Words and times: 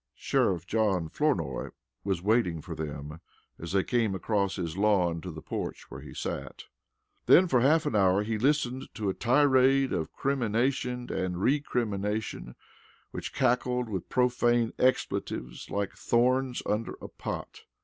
Sheriff 0.15 0.65
John 0.65 1.09
Flournoy 1.09 1.69
was 2.03 2.23
waiting 2.23 2.59
for 2.59 2.73
them 2.73 3.21
as 3.59 3.71
they 3.71 3.83
came 3.83 4.15
across 4.15 4.55
his 4.55 4.75
lawn 4.75 5.21
to 5.21 5.29
the 5.29 5.43
porch 5.43 5.91
where 5.91 6.01
he 6.01 6.11
sat. 6.15 6.63
Then 7.27 7.47
for 7.47 7.61
half 7.61 7.85
an 7.85 7.95
hour 7.95 8.23
he 8.23 8.39
listened 8.39 8.89
to 8.95 9.09
a 9.09 9.13
tirade 9.13 9.93
of 9.93 10.11
crimination 10.11 11.13
and 11.13 11.39
recrimination 11.39 12.55
which 13.11 13.31
crackled 13.31 13.89
with 13.89 14.09
profane 14.09 14.73
expletives 14.79 15.69
like 15.69 15.91
thorns 15.93 16.63
under 16.65 16.95
a 16.99 17.07
pot. 17.07 17.61